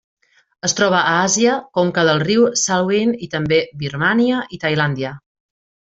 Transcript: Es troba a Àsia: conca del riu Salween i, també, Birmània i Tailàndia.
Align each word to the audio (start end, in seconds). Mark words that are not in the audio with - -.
Es 0.67 0.73
troba 0.79 1.01
a 1.09 1.11
Àsia: 1.17 1.57
conca 1.79 2.05
del 2.09 2.23
riu 2.25 2.47
Salween 2.63 3.15
i, 3.27 3.29
també, 3.35 3.63
Birmània 3.85 4.41
i 4.59 4.63
Tailàndia. 4.65 5.13